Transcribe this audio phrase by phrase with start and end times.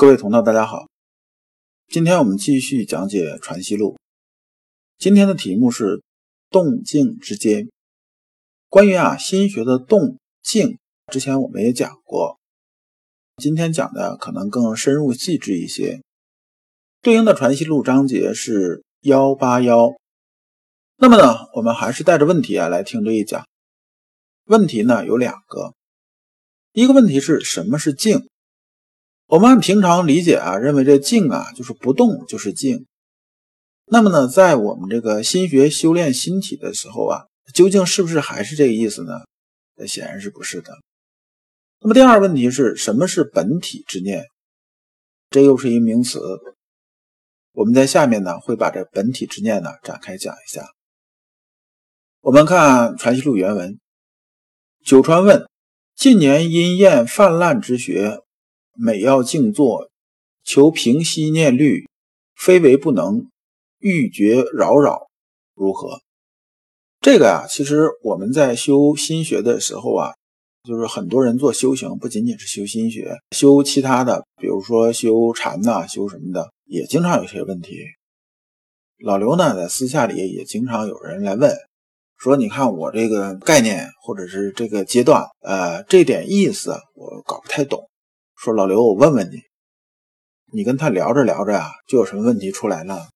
[0.00, 0.88] 各位同道，大家好。
[1.88, 3.96] 今天我们继续讲解《传习录》，
[4.96, 6.02] 今天的题目是
[6.48, 7.68] 动静之间。
[8.70, 10.78] 关于啊心学的动静，
[11.12, 12.38] 之前我们也讲过，
[13.36, 16.00] 今天讲的可能更深入细致一些。
[17.02, 19.90] 对应的《传习录》章节是幺八幺。
[20.96, 23.46] 那么呢，我们还是带着问题啊来听这一讲。
[24.46, 25.74] 问题呢有两个，
[26.72, 28.29] 一个问题是什么是静？
[29.30, 32.86] 我们按平常理解啊，认为这静啊就是不动就是静。
[33.86, 39.12] 那么呢，在我们这个心学修炼心体的时候啊，究竟是不是还是这个意思呢？
[39.76, 40.72] 那显然是不是的。
[41.78, 44.24] 那么第二个问题是什么是本体之念？
[45.30, 46.18] 这又是一名词。
[47.52, 50.66] 我们在下面呢会把这本体之念呢展开讲一下。
[52.20, 53.78] 我们看《传习录》原文：
[54.84, 55.48] 九川问，
[55.94, 58.18] 近年因厌泛滥之学。
[58.82, 59.90] 每要静坐，
[60.42, 61.86] 求平息念虑，
[62.34, 63.26] 非为不能，
[63.78, 65.08] 欲绝扰扰，
[65.54, 66.00] 如何？
[67.02, 70.14] 这个呀，其实我们在修心学的时候啊，
[70.66, 77.76] 就是很多人做修行，不仅仅是修心学，修其他的，比如说修禅呐，修什么的，也经常有些问题。
[79.04, 81.54] 老刘呢，在私下里也经常有人来问，
[82.16, 87.88] 说：“你看我这个概念，或者是这个阶段，呃，这点意思我搞不太懂。”
[88.42, 89.42] 说老刘，我问问你，
[90.50, 93.10] 你跟他聊着聊着啊，就有什么问题出来了？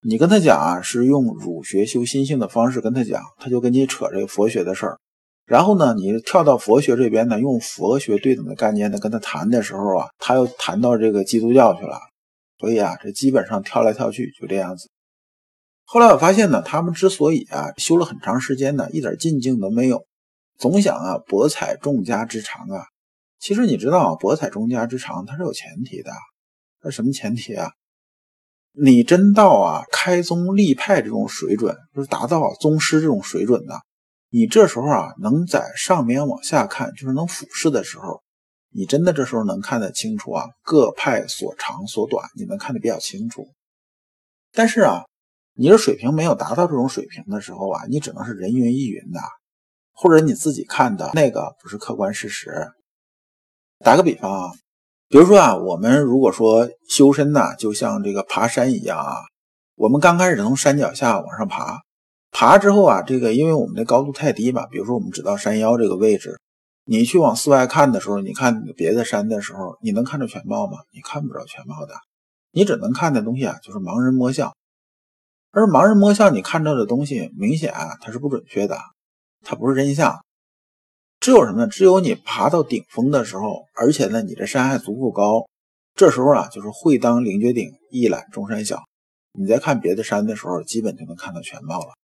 [0.00, 4.98] 你跟他讲啊，是用儒学修心性的方式跟他讲，他就跟你扯这个佛学的事儿。
[5.44, 12.00] 然后呢，你跳到佛学这边呢，用佛学对等的概念呢跟他谈的时候啊，他又谈到这个基督教去了。
[12.58, 14.88] 所以啊，这基本上跳来跳去就这样子。
[15.84, 20.06] 后来我发现呢，他们之所以啊修了很长时间呢，一点进境都没有，
[20.58, 22.86] 总想啊博采众家之长啊。
[23.42, 26.12] 其实你知道，博采众家之长，它是有前提的。
[26.80, 27.72] 那什么前提啊？
[28.70, 33.80] 你真到啊开宗立派这种水准，就是达到宗师这种水准的，
[34.30, 38.22] 你这时候啊能在上面往下看，就是能俯视的时候，
[38.70, 43.48] 你真的这时候能看得清楚啊各派所长所短，你能看得比较清楚。
[44.52, 45.02] 但是啊，
[45.54, 49.18] 你的水平没有达到这种水平的时候啊，你只能是人云亦云的，
[49.90, 52.70] 或者你自己看的那个不是客观事实。
[53.82, 54.52] 打个比方啊，
[55.08, 59.16] 比如说啊，我们如果说修身呐，就像这个爬山一样啊，
[59.74, 61.80] 我们刚开始从山脚下往上爬，
[62.30, 66.38] 爬之后啊，这个因为我们的高度太低嘛，比如说我们只到山腰这个位置，
[66.84, 70.78] 你去往四外看的时候，你看别的山的时候，你能看着全貌吗？
[70.92, 71.94] 你看不着全貌的，
[72.52, 74.54] 你只能看的东西啊，就是盲人摸象，
[75.50, 78.78] 而盲人摸象，你看到的东西明显啊，它是不准确的，
[79.44, 80.20] 它不是真相。
[81.22, 81.68] 只有什么呢？
[81.68, 85.48] 只有你爬到顶峰的时候，而且呢，你这山还足够高，
[85.94, 88.82] 这时候啊，就是会当凌绝顶，一览众山小。
[89.38, 91.94] 你在看别的山的时候，基本就能看到全貌了。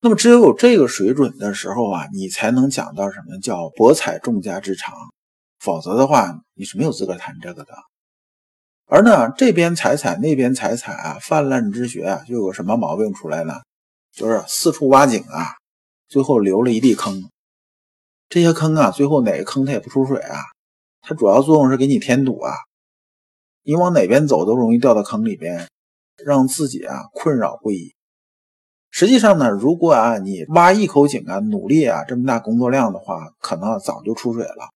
[0.00, 4.94] 那么，只有有这个水准的时候啊，你才能讲到什么叫博采众家之长，
[5.58, 7.74] 否则的话，你是没有资格谈这个的。
[8.86, 13.54] 而呢，这边采采，那边采采啊，泛滥之学啊，就有什么毛病出来呢？
[14.14, 15.48] 就是四处挖井啊，
[16.08, 17.28] 最后留了一地坑。
[18.30, 20.38] 这些坑啊，最后哪个坑它也不出水啊，
[21.02, 22.54] 它主要作用是给你添堵啊，
[23.64, 25.68] 你往哪边走都容易掉到坑里边，
[26.24, 27.92] 让自己啊困扰不已。
[28.92, 34.70] 实际上呢，如果啊你挖一口井啊，努力啊这么大工作量的话，可能早就出水了。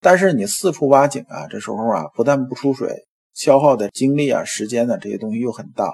[0.00, 5.92] 但是你四处挖井啊，这时候啊不但不出水，消耗的精力啊、时间呢这些东西又很大，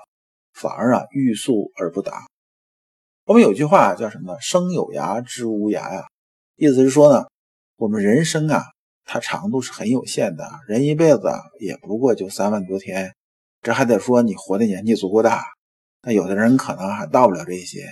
[0.53, 2.27] 反而啊欲速而不达。
[3.25, 4.39] 我们有句话叫什么？
[4.39, 6.08] 生有涯，知无涯呀。
[6.59, 7.29] 意思是说呢，
[7.77, 8.65] 我们人生啊，
[9.05, 13.15] 它长度是很有限的，人一辈子也不过就三万多天，
[13.63, 15.45] 这还得说你活的年纪足够大，
[16.03, 17.87] 那有的人可能还到不了这些。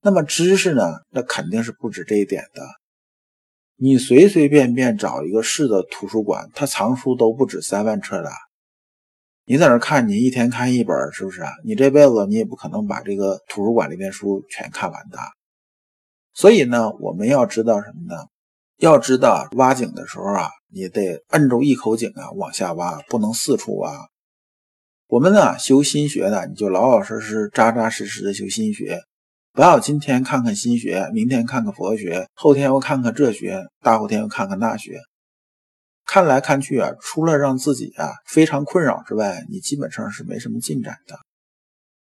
[0.00, 2.66] 那么知识呢，那肯定是不止这一点的。
[3.76, 8.30] 你随随便便找一个市的图书馆，它藏书都不止三万册的。
[9.44, 11.52] 你在那看，你一天看一本，是不是啊？
[11.64, 15.18] 你这辈子你也不可能把这个图书馆里面书全看完的。
[16.34, 18.22] 所以呢，我们要知道什么呢？
[18.78, 23.92] 要知道挖井的时候啊，你得摁住一口井啊往下挖，不能四处挖。
[25.06, 28.98] 我们呢修心学的，你就老老实实、扎扎实实的修心学，
[29.52, 34.98] 不要今天看看心学，明天看看佛学，后天又看看这学，大后天又看看那学。
[36.04, 41.16] 看来看去啊，除了让自己啊非常困扰之外，你基本上是没什么进展的。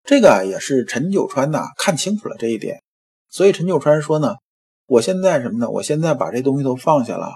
[0.04, 2.82] 这个也是陈九川呐看清楚了这一点，
[3.36, 4.36] 所以陈九川说呢。
[4.88, 5.68] 我现在什么呢？
[5.72, 7.32] 我现在把这东西都放下了。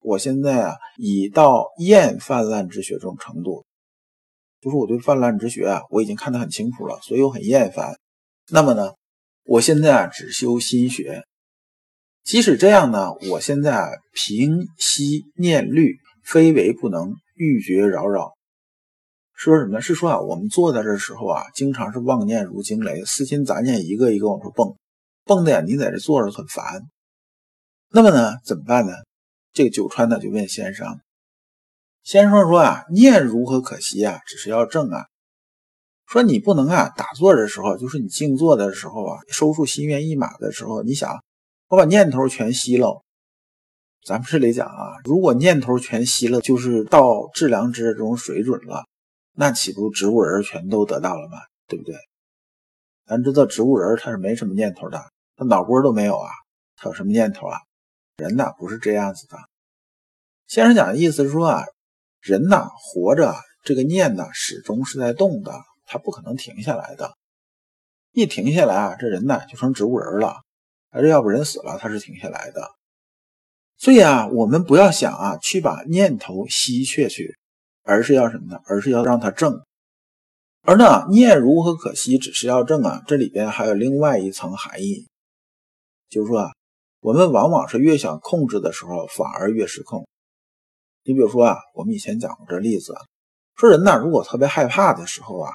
[0.00, 3.64] 我现在啊，已到厌泛滥之学这种程度，
[4.60, 7.98] 就是我对泛滥之学啊，我已经看得很清楚了，所以我很厌烦。
[8.50, 8.92] 那么呢，
[9.46, 11.22] 我现在啊，只修心学。
[12.22, 18.34] 即使这样呢，我现在啊，平息念虑，非为不能，欲绝扰扰。
[19.32, 19.80] 说什么？
[19.80, 24.76] 是说啊，我们坐在这时候啊，经常是妄念如惊雷，私心杂念一个一个往出蹦。
[25.24, 26.82] 蹦的呀，你在这坐着很烦。
[27.90, 28.92] 那么呢，怎么办呢？
[29.52, 31.00] 这个九川呢就问先生，
[32.02, 34.20] 先生说啊，念如何可惜啊？
[34.26, 35.06] 只是要正啊。
[36.06, 41.22] 说你不能啊，打坐的时候，就是你静坐的时候啊，收束心猿意马的时候，你想，
[41.68, 43.02] 我把念头全吸了。
[44.04, 48.84] 咱们这里讲啊，如果念头全吸了，就是到致良知这种水准了，
[49.32, 51.38] 那岂不植物人全都得到了吗？
[51.66, 51.96] 对不对？
[53.06, 55.00] 咱知道植物人他是没什么念头的。
[55.36, 56.30] 他脑波都没有啊，
[56.76, 57.58] 他有什么念头啊？
[58.16, 59.36] 人呐不是这样子的。
[60.46, 61.64] 先生讲的意思是说啊，
[62.20, 63.34] 人呐活着，
[63.64, 65.52] 这个念呐始终是在动的，
[65.84, 67.14] 他不可能停下来的。
[68.12, 70.36] 一停下来啊，这人呐就成植物人了，
[70.90, 72.70] 还是要不人死了，他是停下来的。
[73.76, 77.36] 所以啊，我们不要想啊去把念头吸却去，
[77.82, 78.60] 而是要什么呢？
[78.66, 79.60] 而是要让它正。
[80.62, 82.16] 而呢，念如何可惜？
[82.16, 85.08] 只是要正啊，这里边还有另外一层含义。
[86.14, 86.52] 就是说啊，
[87.00, 90.06] 我们往往是越想控制的时候，反而越失控。
[91.02, 92.94] 你比如说啊，我们以前讲过这例子，
[93.56, 95.50] 说人呢，如果特别害怕的时候啊，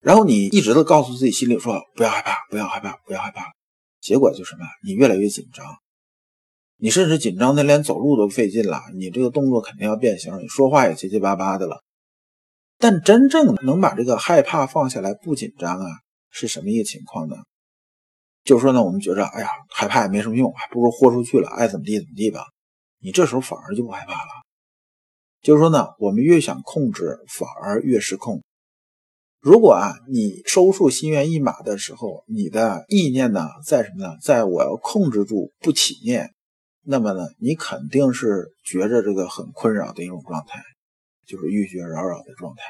[0.00, 3.44] 然后你一直都告诉自己心里说不要害怕，不要害怕，不要害怕，
[4.00, 4.64] 结果就什么？
[4.84, 5.64] 你越来越紧张，
[6.78, 11.84] 你甚至紧张的连走路都费劲了，你这个动作肯定要变形，你说话也结结巴巴的了。
[12.76, 15.86] 但真正能把这个害怕放下来，不紧张啊，
[16.30, 17.36] 是什么一个情况呢？
[18.44, 22.44] 就是说呢，我们觉着，哎呀，害怕也没什么用，还不如豁出去了，爱怎么地怎么地吧。
[22.98, 24.30] 你这时候反而就不害怕了。
[25.40, 28.42] 就是说呢，我们越想控制，反而越失控。
[29.40, 34.16] 如果啊，你收束心猿意马的时候，你的意念呢，在什么呢？
[34.22, 36.32] 在我要控制住不起念，
[36.82, 40.62] 那么呢，你肯定是觉着这个很困扰的一种状态，
[41.26, 42.62] 就是欲绝扰扰的状态。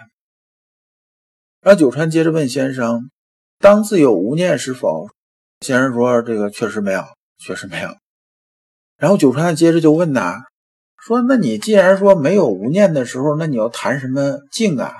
[1.60, 3.10] 然后九川接着问先生
[3.58, 5.08] ：“当自有无念是否？”
[5.62, 7.04] 先生说：“这个确实没有，
[7.38, 7.94] 确实没有。”
[8.98, 10.42] 然后九川接着就问呐
[10.98, 14.92] ：“说那你既然说没有无念的时候，那你要谈什么静啊？”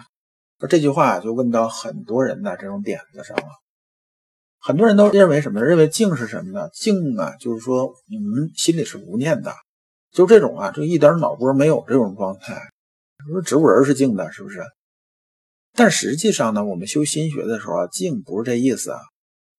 [0.61, 3.45] 说这句话就问到很多人的这种点子上了。
[4.61, 5.61] 很多人都认为什么？
[5.65, 6.69] 认为静是什么呢？
[6.73, 9.53] 静啊，就是说你们心里是无念的，
[10.13, 12.71] 就这种啊，就一点脑波没有这种状态。
[13.29, 14.63] 说植物人是静的，是不是？
[15.75, 19.01] 但实际上呢，我们修心学的时候啊，静不是这意思啊。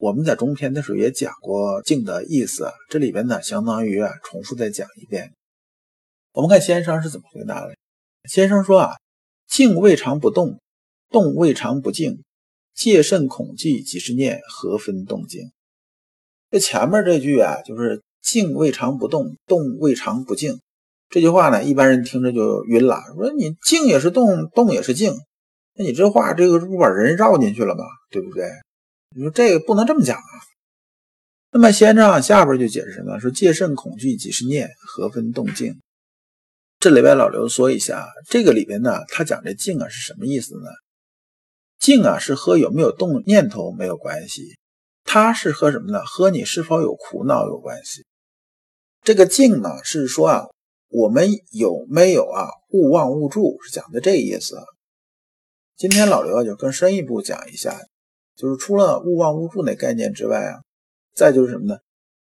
[0.03, 5.31] 我们在中篇的时候也讲过静的意思，这里边呢相当于啊重复再讲一遍。
[6.33, 7.73] 我们看先生是怎么回答的。
[8.29, 8.95] 先生说啊，
[9.47, 10.59] 静未尝不动，
[11.09, 12.21] 动未尝不静，
[12.75, 15.49] 戒慎恐惧即是念，何分动静？
[16.51, 20.59] 这前面这句啊，就是静未尝不动，动未尝不静。
[21.07, 25.13] 这句话呢，一般人听着就晕了，说你静也是动，动也是静，
[25.75, 27.85] 那你这话这个不把人绕进去了吗？
[28.11, 28.43] 对不对？
[29.15, 30.33] 你说这个不能这么讲啊。
[31.51, 33.19] 那么先生下边就解释什么？
[33.19, 35.79] 说戒慎恐惧即是念，何分动静？
[36.79, 40.69] 这里边老刘说一下，这个里边呢，他讲这静啊是什么意思呢？
[41.79, 44.57] 静啊是和有没有动念头没有关系，
[45.03, 46.03] 它是和什么呢？
[46.03, 48.05] 和你是否有苦恼有关系。
[49.03, 50.45] 这个静呢是说啊，
[50.89, 54.57] 我们有没有啊勿忘勿助，是讲的这意思。
[55.77, 57.79] 今天老刘就更深一步讲一下。
[58.35, 60.61] 就是除了勿忘勿助那概念之外啊，
[61.15, 61.77] 再就是什么呢？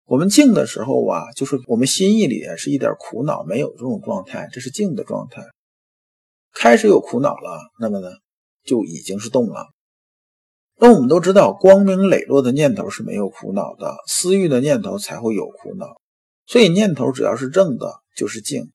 [0.07, 5.43] 我们静的时候啊，就是我们心意里是一点苦恼没有这种状态，这是静的状态。
[6.55, 8.09] 开始有苦恼了，那么呢，
[8.65, 9.67] 就已经是动了。
[10.81, 16.00] 那我们都知道，光明磊落的念头是没有苦恼的，私欲的念头才会有苦恼。
[16.47, 18.71] 所以念头只要是正的，就是静。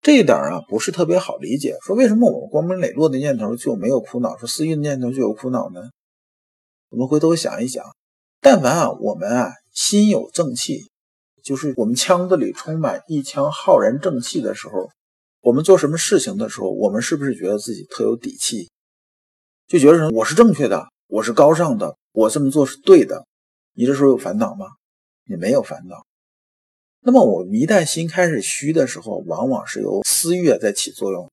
[0.00, 1.76] 这一点啊，不是特别好理解。
[1.82, 5.80] 说为什么我们光明磊落的念头就没有苦恼，说私欲的念头就有苦恼呢？
[6.90, 7.84] 我们回头想一想，
[8.40, 10.90] 但凡啊，我们啊心有正气，
[11.42, 14.90] 就是我们腔子里充满一腔浩然正气的时候，
[15.40, 18.70] 我们做什么事情的时候，我们是不是觉得自己特有底气？
[19.66, 23.26] 就觉得我是正确的，我是高尚的，我这么做是对的。
[23.74, 24.66] 你这时候有烦恼吗？
[25.26, 26.06] 你没有烦恼。
[27.00, 31.30] 那么我们一旦心开始虚的时候，往往是由私欲在起作用。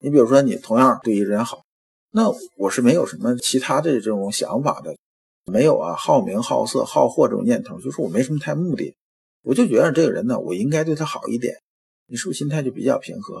[0.00, 1.62] 你比如说，你同样对一个人好，
[2.12, 4.96] 那我是没有什么其他的这种想法的，
[5.44, 8.94] 没有啊好名好色好货这种念头，就是我没什么太目的，
[9.42, 11.54] 我就觉得这个人呢，我应该对他好一点。
[12.06, 13.40] 你是不是心态就比较平和？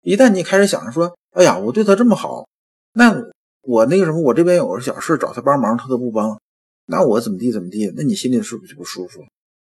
[0.00, 2.48] 一旦你开始想着说，哎呀，我对他这么好，
[2.94, 3.14] 那
[3.60, 6.40] 我那个什么，我这边有个小事找他帮忙，他都不帮，
[6.86, 7.92] 那我怎么地怎么地？
[7.94, 9.22] 那你心里是不是就不舒服？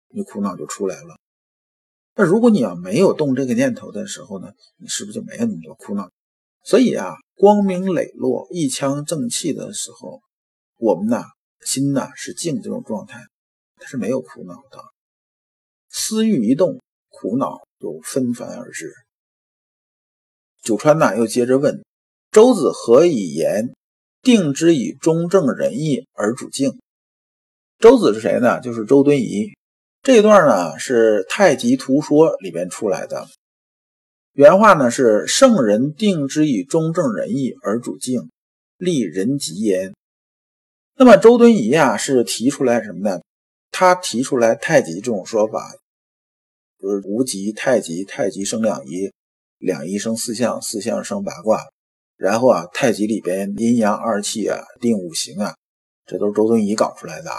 [0.09, 1.19] 你苦恼就出来了。
[2.15, 6.11] 那如果你要没有动这个念头的时候呢，你是不是就没有那么多苦恼？
[6.65, 10.23] 所以啊，光明磊落、一腔正气的时候，
[10.79, 11.25] 我们呢
[11.61, 13.19] 心呢是静这种状态，
[13.79, 14.79] 它是没有苦恼的。
[15.89, 18.93] 思欲一动，苦恼就纷繁而至。
[20.63, 21.85] 九川呢又接着问：
[22.31, 23.75] 周子何以言
[24.23, 26.79] 定之以中正仁义而主静？
[27.81, 28.61] 周子是谁呢？
[28.61, 29.53] 就是周敦颐。
[30.05, 33.27] 这段呢是《太极图说》里边出来的，
[34.33, 38.31] 原话呢是“圣人定之以中正仁义而主静，
[38.79, 39.95] 立人吉焉”。
[40.97, 43.21] 那么周敦颐啊是提出来什么呢？
[43.71, 45.75] 他提出来太极这种说法，
[46.79, 49.12] 就是无极太极，太极生两仪，
[49.59, 51.67] 两仪生四象，四象生八卦。
[52.17, 55.55] 然后啊，太极里边阴阳二气啊，定五行啊，
[56.07, 57.31] 这都是周敦颐搞出来的。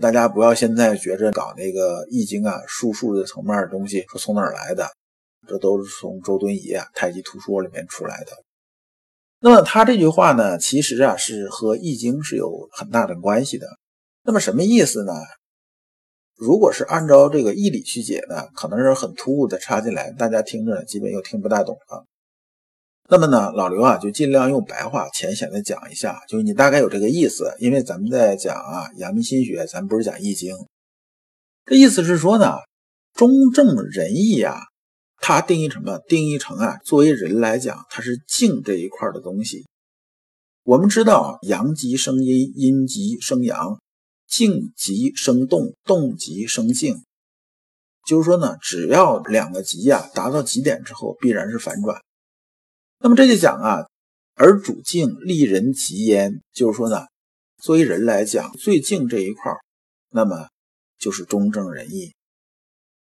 [0.00, 4.88] 大家不要现在觉着搞那个易经啊、术数的层面的东西，说从哪儿来的？
[5.48, 8.32] 这都是从周敦颐啊《太极图说》里面出来的。
[9.40, 13.66] 那么他这句话呢，其实啊是和易经是有很大的关系的。
[14.22, 15.12] 那么什么意思呢？
[16.36, 22.04] 如果是按照这个义理去解呢，可能是很突兀的插进来，大家听着基本又听不大懂了。
[23.10, 27.54] 那么呢，老刘啊，就尽量用白话浅显的讲一下，就是你大概有这个意思。
[27.58, 30.54] 因为咱们在讲啊阳明心学，咱不是讲易经。
[31.64, 32.58] 这意思是说呢，
[33.14, 34.60] 中正仁义啊，
[35.20, 35.98] 它定义什么？
[36.08, 39.66] 定义成啊，作为人来讲，它是静这一块的东西。
[40.62, 43.80] 我们知道，阳极生阴，阴极生阳，
[44.26, 47.02] 静极生动，动极生静。
[48.06, 52.00] 就是说呢，只要两个极啊达到极点之后，必然是反转。
[53.00, 53.86] 那么这就讲啊，
[54.34, 57.06] 而主静立人极焉，就是说呢，
[57.62, 59.52] 作为人来讲，最静这一块
[60.10, 60.48] 那么
[60.98, 62.14] 就是中正仁义。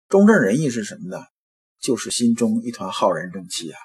[0.08, 1.25] 中正仁义是什么呢？
[1.87, 3.78] 就是心中一团浩然正气啊。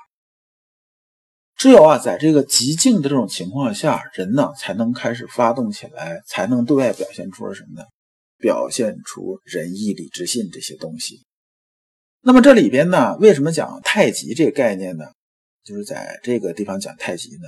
[1.55, 7.87] 只有啊，在这个极静的这种情况下，人呢才能开始发动起来，才能对外表现出了什么呢？
[8.39, 11.23] 表现出仁义礼智信这些东西。
[12.21, 15.05] 那么这里边呢，为什么讲太极这个概念呢？
[15.63, 17.47] 就是在这个地方讲太极呢，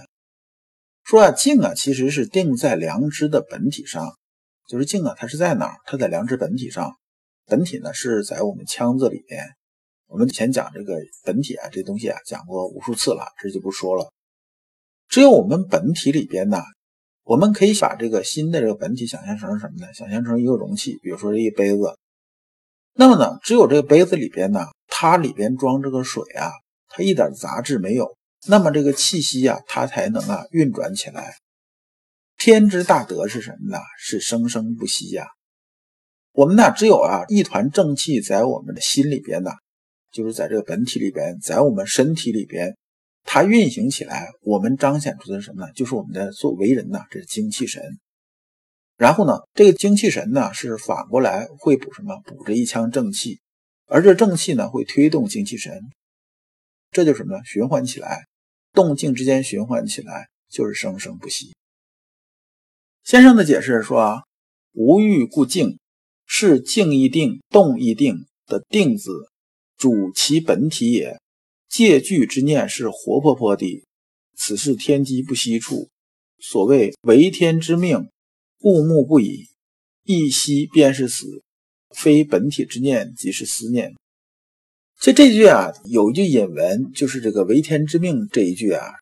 [1.03, 4.15] 说啊静啊其实是定在良知的本体上，
[4.69, 5.77] 就是静啊它是在哪儿？
[5.88, 6.93] 它在良知本体上，
[7.48, 9.43] 本体呢是在我们腔子里边。
[10.13, 14.13] 我们以前讲这个本体啊这东西啊讲过无数次了，这就不说了。
[15.08, 16.62] 只有我们本体里边呢，
[17.24, 19.91] 我们可以把这个新的这个本体想象成什么呢？
[19.91, 21.98] 想象成一个容器，比如说这一杯子。
[22.93, 26.51] 那么呢，只有这个杯子里边呢，它里边装这个水啊。
[26.89, 28.15] 它一点杂质没有，
[28.48, 31.34] 那么这个气息呀，它才能啊运转起来。
[32.38, 33.79] 天之大德是什么呢？
[33.98, 35.25] 是生生不息呀。
[36.34, 39.50] 我们呢，只有啊一团正气在我们的心里边呢，
[40.13, 42.77] 就是在这个本体里边，在我们身体里边，
[43.24, 45.74] 它运行起来，我们彰显出的是什么呢？
[45.74, 47.82] 就是我们的做为人呐，这是精气神。
[48.96, 52.22] 然后呢，这个精气神呢，是反过来会补什么？
[52.25, 53.41] 补着一腔正气，
[53.88, 55.82] 而这正气呢，会推动精气神。
[56.91, 57.43] 这就是什么呢？
[57.43, 58.25] 循环起来，
[58.72, 61.55] 动静之间循环起来，就是生生不息。
[63.03, 64.22] 先生的解释说啊，
[64.74, 65.79] 无欲故静，
[66.27, 69.10] 是静亦定，动亦定的定字，
[69.77, 71.19] 主其本体也。
[71.69, 73.83] 借据之念是活泼泼的，
[74.37, 75.89] 此是天机不息处。
[76.39, 78.09] 所谓为天之命，
[78.59, 79.47] 故目不已，
[80.03, 81.41] 一息便是死，
[81.95, 83.95] 非本体之念，即是思念。
[84.99, 88.93] 这这句啊，有一句引文，就是这个“为天之命”这一句啊，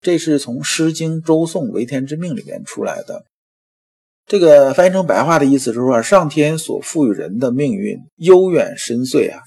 [0.00, 3.24] 这是从《诗经·周颂·为天之命》里面出来的。
[4.26, 9.40] 这个翻译成白话的意思是说，上天所赋予人的命运悠远深邃啊，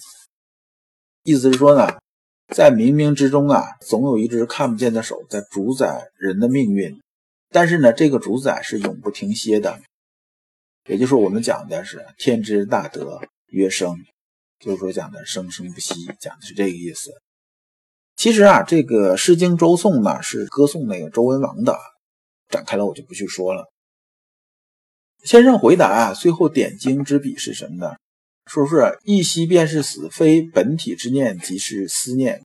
[1.24, 2.00] 意思是说呢，
[2.56, 7.02] 在冥冥之中啊，总有一只看不见的手在主宰人的命运，
[7.50, 9.80] 但是呢，这个主宰是永不停歇的。
[10.88, 13.96] 也就是我们讲的是天之大德曰生，
[14.60, 17.12] 就是说讲的生生不息，讲的是这个意思。
[18.16, 21.78] 其实啊，这个《诗经·周颂》呢是歌颂那个周文王的，
[22.50, 23.72] 展开了我就不去说了。
[25.24, 27.96] 先生回答啊，最后点睛之笔是什么呢？
[28.50, 32.42] 说是一息便是死，非本体之念，即是思念。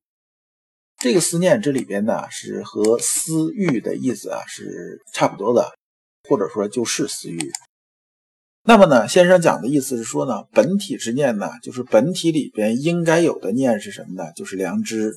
[0.99, 5.75] 这个思念这里边呢，是和私欲的意思啊是差不多的，
[6.28, 7.50] 或者说就是私欲。
[8.62, 14.30] 那么呢，先生讲的意思是说呢，本体之念呢，就是本体里边应该有的念是什么呢？
[14.37, 15.12] 就是良知。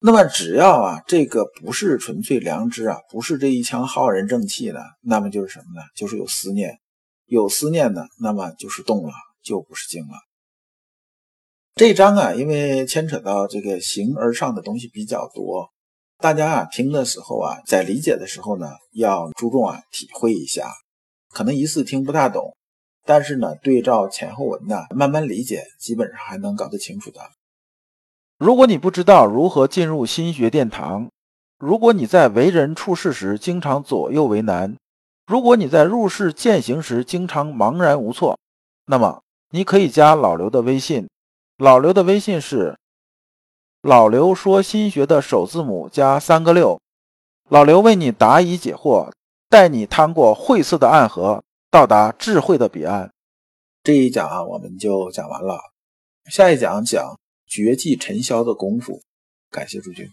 [0.00, 5.86] 那么只要啊，这个不是纯粹良知啊，不是这一腔浩然正气呢，那么就是什么呢？
[5.94, 6.78] 就是有思念，
[7.26, 9.12] 有思念呢，那么就是动了，
[9.44, 10.14] 就不是经了。
[11.74, 15.72] 这一章啊，因为牵扯到这个形而上的东西比较多，
[16.18, 20.70] 大家啊听的时候啊，在理解的时候呢，要注重啊体会一下，
[21.30, 22.56] 可能一次听不大懂，
[23.04, 27.20] 但是呢，对照前后文呢，慢慢理解，基本上还能搞得清楚的。
[28.38, 31.10] 如果你不知道如何进入心学殿堂，
[31.58, 34.76] 如果你在为人处事时经常左右为难，
[35.26, 38.38] 如果你在入世践行时经常茫然无措，
[38.86, 41.08] 那么你可以加老刘的微信。
[41.58, 42.76] 老刘的微信是
[43.82, 46.80] 老刘说心学的首字母加三个六。
[47.48, 49.12] 老刘为你答疑解惑，
[49.48, 53.12] 带你趟过晦涩的暗河，到达智慧的彼岸。
[53.82, 55.58] 这一讲啊，我们就讲完了。
[56.30, 57.18] 下一讲讲。
[57.46, 59.02] 绝技尘嚣的功夫，
[59.50, 60.10] 感谢诸君。